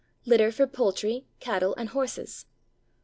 Litter 0.25 0.51
for 0.51 0.65
poultry, 0.65 1.27
cattle, 1.39 1.75
and 1.77 1.89
horses. 1.89 2.47